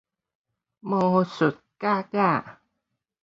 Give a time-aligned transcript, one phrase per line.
[0.79, 2.59] 魔術角仔